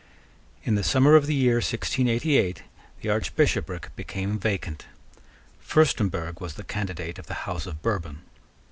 In 0.63 0.73
the 0.73 0.83
summer 0.83 1.15
of 1.15 1.27
the 1.27 1.35
year 1.35 1.57
1688 1.57 2.63
the 3.01 3.09
archbishopric 3.11 3.95
became 3.95 4.39
vacant. 4.39 4.87
Furstemburg 5.63 6.41
was 6.41 6.55
the 6.55 6.63
candidate 6.63 7.19
of 7.19 7.27
the 7.27 7.35
House 7.45 7.67
of 7.67 7.83
Bourbon. 7.83 8.23